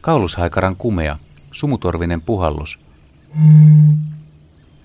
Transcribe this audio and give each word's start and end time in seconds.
Kaulushaikaran 0.00 0.76
kumea, 0.76 1.18
sumutorvinen 1.52 2.22
puhallus 2.22 2.78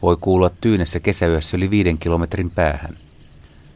voi 0.01 0.17
kuulua 0.21 0.49
tyynessä 0.49 0.99
kesäyössä 0.99 1.57
yli 1.57 1.69
viiden 1.69 1.97
kilometrin 1.97 2.51
päähän. 2.51 2.97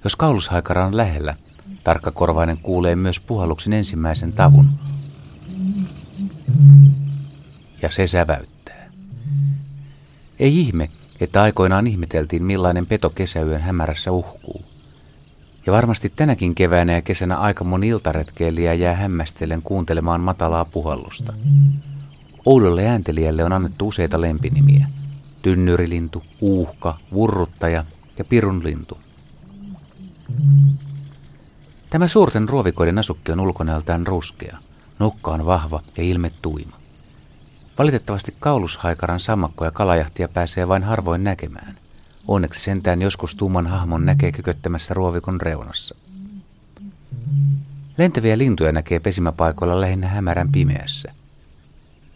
Jos 0.03 0.15
kaulushaikara 0.15 0.85
on 0.85 0.97
lähellä, 0.97 1.35
tarkkakorvainen 1.83 2.57
kuulee 2.57 2.95
myös 2.95 3.19
puhalluksen 3.19 3.73
ensimmäisen 3.73 4.33
tavun. 4.33 4.69
Ja 7.81 7.91
se 7.91 8.07
säväyttää. 8.07 8.89
Ei 10.39 10.59
ihme, 10.59 10.89
että 11.19 11.41
aikoinaan 11.41 11.87
ihmeteltiin 11.87 12.43
millainen 12.43 12.85
peto 12.85 13.09
kesäyön 13.09 13.61
hämärässä 13.61 14.11
uhkuu. 14.11 14.65
Ja 15.65 15.73
varmasti 15.73 16.13
tänäkin 16.15 16.55
keväänä 16.55 16.93
ja 16.93 17.01
kesänä 17.01 17.35
aika 17.35 17.63
moni 17.63 17.87
iltaretkeilijä 17.87 18.73
jää 18.73 18.95
hämmästellen 18.95 19.61
kuuntelemaan 19.61 20.21
matalaa 20.21 20.65
puhallusta. 20.65 21.33
Oudolle 22.45 22.87
ääntelijälle 22.87 23.43
on 23.43 23.53
annettu 23.53 23.87
useita 23.87 24.21
lempinimiä. 24.21 24.87
Tynnyrilintu, 25.41 26.23
uuhka, 26.41 26.97
vurruttaja 27.11 27.85
ja 28.17 28.25
pirunlintu. 28.25 28.97
Tämä 31.89 32.07
suurten 32.07 32.49
ruovikoiden 32.49 32.99
asukki 32.99 33.31
on 33.31 33.39
ulkonäöltään 33.39 34.07
ruskea. 34.07 34.57
Nokka 34.99 35.31
on 35.31 35.45
vahva 35.45 35.81
ja 35.97 36.03
ilme 36.03 36.31
tuima. 36.41 36.84
Valitettavasti 37.77 38.35
kaulushaikaran 38.39 39.19
sammakko 39.19 39.65
ja 39.65 39.71
kalajahtia 39.71 40.27
pääsee 40.27 40.67
vain 40.67 40.83
harvoin 40.83 41.23
näkemään. 41.23 41.75
Onneksi 42.27 42.61
sentään 42.61 43.01
joskus 43.01 43.35
tumman 43.35 43.67
hahmon 43.67 44.05
näkee 44.05 44.31
kyköttämässä 44.31 44.93
ruovikon 44.93 45.41
reunassa. 45.41 45.95
Lentäviä 47.97 48.37
lintuja 48.37 48.71
näkee 48.71 48.99
pesimäpaikoilla 48.99 49.81
lähinnä 49.81 50.07
hämärän 50.07 50.51
pimeässä. 50.51 51.11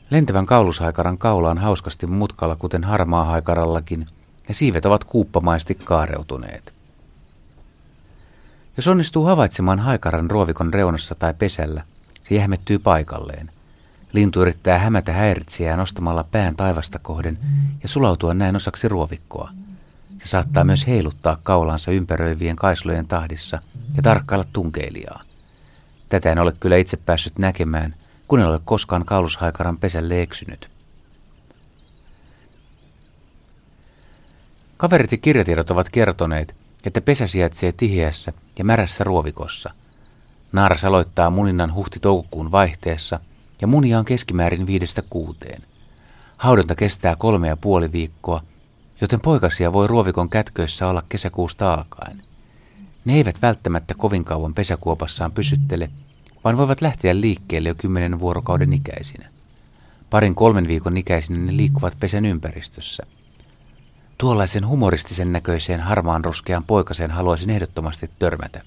Lentävän 0.09 0.45
kaulushaikaran 0.45 1.17
kaula 1.17 1.49
on 1.49 1.57
hauskasti 1.57 2.07
mutkalla, 2.07 2.55
kuten 2.55 2.83
harmaa 2.83 3.23
haikarallakin, 3.23 4.05
ja 4.47 4.53
siivet 4.53 4.85
ovat 4.85 5.03
kuuppamaisesti 5.03 5.75
kaareutuneet. 5.75 6.73
Jos 8.77 8.87
onnistuu 8.87 9.25
havaitsemaan 9.25 9.79
haikaran 9.79 10.31
ruovikon 10.31 10.73
reunassa 10.73 11.15
tai 11.15 11.33
pesällä, 11.33 11.83
se 12.29 12.35
jähmettyy 12.35 12.79
paikalleen. 12.79 13.51
Lintu 14.13 14.41
yrittää 14.41 14.77
hämätä 14.77 15.13
häiritsijää 15.13 15.77
nostamalla 15.77 16.23
pään 16.23 16.55
taivasta 16.55 16.99
kohden 16.99 17.37
ja 17.83 17.89
sulautua 17.89 18.33
näin 18.33 18.55
osaksi 18.55 18.87
ruovikkoa. 18.87 19.49
Se 20.17 20.27
saattaa 20.27 20.63
myös 20.63 20.87
heiluttaa 20.87 21.39
kaulansa 21.43 21.91
ympäröivien 21.91 22.55
kaislojen 22.55 23.07
tahdissa 23.07 23.61
ja 23.95 24.03
tarkkailla 24.03 24.45
tunkeilijaa. 24.53 25.21
Tätä 26.09 26.31
en 26.31 26.39
ole 26.39 26.53
kyllä 26.59 26.77
itse 26.77 26.97
päässyt 26.97 27.39
näkemään, 27.39 27.95
kun 28.27 28.39
en 28.39 28.45
ole 28.45 28.59
koskaan 28.65 29.05
kaulushaikaran 29.05 29.77
pesälle 29.77 30.21
eksynyt. 30.21 30.69
Kaverit 34.77 35.11
ja 35.11 35.17
kirjatiedot 35.17 35.71
ovat 35.71 35.89
kertoneet, 35.89 36.55
että 36.85 37.01
pesä 37.01 37.27
sijaitsee 37.27 37.71
tiheässä 37.71 38.33
ja 38.57 38.65
märässä 38.65 39.03
ruovikossa. 39.03 39.73
Naaras 40.51 40.85
aloittaa 40.85 41.29
muninnan 41.29 41.73
huhti-toukokuun 41.73 42.51
vaihteessa 42.51 43.19
ja 43.61 43.67
munia 43.67 43.99
on 43.99 44.05
keskimäärin 44.05 44.67
viidestä 44.67 45.03
kuuteen. 45.09 45.63
Haudonta 46.37 46.75
kestää 46.75 47.15
kolme 47.15 47.47
ja 47.47 47.57
puoli 47.57 47.91
viikkoa, 47.91 48.43
joten 49.01 49.19
poikasia 49.19 49.73
voi 49.73 49.87
ruovikon 49.87 50.29
kätköissä 50.29 50.87
olla 50.87 51.03
kesäkuusta 51.09 51.73
alkaen. 51.73 52.23
Ne 53.05 53.13
eivät 53.13 53.41
välttämättä 53.41 53.93
kovin 53.93 54.25
kauan 54.25 54.53
pesäkuopassaan 54.53 55.31
pysyttele, 55.31 55.89
vaan 56.43 56.57
voivat 56.57 56.81
lähteä 56.81 57.21
liikkeelle 57.21 57.69
jo 57.69 57.75
kymmenen 57.75 58.19
vuorokauden 58.19 58.73
ikäisinä. 58.73 59.29
Parin 60.09 60.35
kolmen 60.35 60.67
viikon 60.67 60.97
ikäisinä 60.97 61.39
ne 61.39 61.57
liikkuvat 61.57 61.97
pesän 61.99 62.25
ympäristössä– 62.25 63.03
Tuollaisen 64.19 64.67
humoristisen 64.67 65.33
näköiseen 65.33 65.79
harmaan 65.79 66.25
ruskean 66.25 66.63
poikaseen 66.63 67.11
haluaisin 67.11 67.49
ehdottomasti 67.49 68.09
törmätä. 68.19 68.61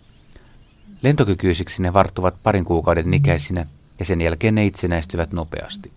Lentokykyisiksi 1.02 1.82
ne 1.82 1.92
varttuvat 1.92 2.34
parin 2.42 2.64
kuukauden 2.64 3.14
ikäisinä 3.14 3.66
ja 3.98 4.04
sen 4.04 4.20
jälkeen 4.20 4.54
ne 4.54 4.66
itsenäistyvät 4.66 5.32
nopeasti. 5.32 5.92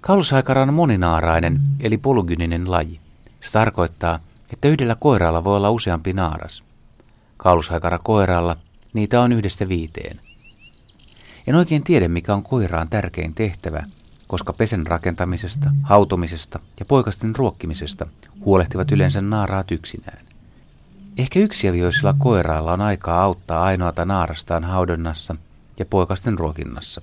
Kaulushaikara 0.00 0.62
on 0.62 0.74
moninaarainen 0.74 1.60
eli 1.80 1.98
polygyninen 1.98 2.70
laji. 2.70 3.00
Se 3.40 3.52
tarkoittaa, 3.52 4.18
että 4.52 4.68
yhdellä 4.68 4.94
koiraalla 4.94 5.44
voi 5.44 5.56
olla 5.56 5.70
useampi 5.70 6.12
naaras. 6.12 6.62
Kaulushaikara 7.36 7.98
koiraalla 7.98 8.56
niitä 8.92 9.20
on 9.20 9.32
yhdestä 9.32 9.68
viiteen. 9.68 10.20
En 11.46 11.54
oikein 11.54 11.82
tiedä, 11.82 12.08
mikä 12.08 12.34
on 12.34 12.42
koiraan 12.42 12.88
tärkein 12.88 13.34
tehtävä, 13.34 13.84
koska 14.26 14.52
pesen 14.52 14.86
rakentamisesta, 14.86 15.70
hautomisesta 15.82 16.60
ja 16.80 16.84
poikasten 16.84 17.36
ruokkimisesta 17.36 18.06
huolehtivat 18.44 18.92
yleensä 18.92 19.20
naaraat 19.20 19.70
yksinään. 19.70 20.26
Ehkä 21.18 21.38
yksiavioisilla 21.38 22.14
koiraalla 22.18 22.72
on 22.72 22.80
aikaa 22.80 23.22
auttaa 23.22 23.62
ainoata 23.62 24.04
naarastaan 24.04 24.64
haudonnassa 24.64 25.36
ja 25.78 25.84
poikasten 25.84 26.38
ruokinnassa. 26.38 27.00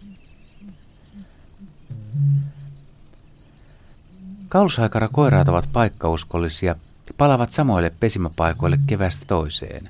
Kaulusaikara 4.50 5.08
koiraat 5.08 5.48
ovat 5.48 5.70
paikkauskollisia 5.74 6.70
ja 6.70 7.14
palavat 7.18 7.52
samoille 7.52 7.94
pesimäpaikoille 8.00 8.78
kevästä 8.88 9.26
toiseen. 9.26 9.90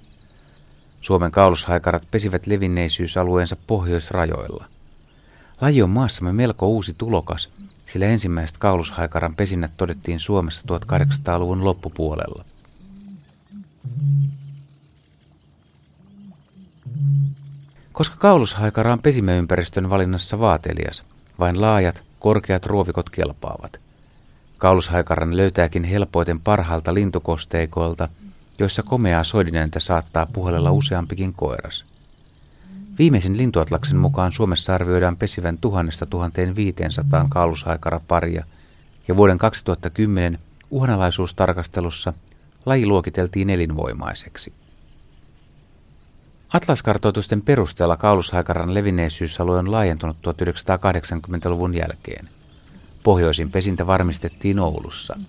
Suomen 1.01 1.31
kaulushaikarat 1.31 2.07
pesivät 2.11 2.47
levinneisyysalueensa 2.47 3.55
pohjoisrajoilla. 3.67 4.65
Laji 5.61 5.81
on 5.81 5.89
maassamme 5.89 6.33
melko 6.33 6.67
uusi 6.67 6.93
tulokas, 6.93 7.49
sillä 7.85 8.05
ensimmäiset 8.05 8.57
kaulushaikaran 8.57 9.35
pesinnät 9.35 9.71
todettiin 9.77 10.19
Suomessa 10.19 10.65
1800-luvun 10.71 11.63
loppupuolella. 11.63 12.45
Koska 17.93 18.15
kaulushaikara 18.19 18.93
on 18.93 19.01
pesimäympäristön 19.01 19.89
valinnassa 19.89 20.39
vaatelias, 20.39 21.03
vain 21.39 21.61
laajat, 21.61 22.03
korkeat 22.19 22.65
ruovikot 22.65 23.09
kelpaavat. 23.09 23.79
Kaulushaikaran 24.57 25.37
löytääkin 25.37 25.83
helpoiten 25.83 26.39
parhaalta 26.39 26.93
lintukosteikoilta, 26.93 28.09
joissa 28.59 28.83
komeaa 28.83 29.23
soidinääntä 29.23 29.79
saattaa 29.79 30.27
puhelella 30.33 30.71
useampikin 30.71 31.33
koiras– 31.33 31.85
Viimeisen 32.97 33.37
lintuatlaksen 33.37 33.97
mukaan 33.97 34.31
Suomessa 34.31 34.75
arvioidaan 34.75 35.17
pesivän 35.17 35.57
1000-1500 37.23 37.27
kaalushaikaraparia 37.29 38.43
ja 39.07 39.17
vuoden 39.17 39.37
2010 39.37 40.39
uhanalaisuustarkastelussa 40.71 42.13
laji 42.65 42.85
luokiteltiin 42.85 43.49
elinvoimaiseksi. 43.49 44.53
Atlaskartoitusten 46.53 47.41
perusteella 47.41 47.97
kaulushaikaran 47.97 48.73
levinneisyysalue 48.73 49.57
on 49.57 49.71
laajentunut 49.71 50.17
1980-luvun 50.17 51.75
jälkeen. 51.75 52.29
Pohjoisin 53.03 53.51
pesintä 53.51 53.87
varmistettiin 53.87 54.59
Oulussa. 54.59 55.19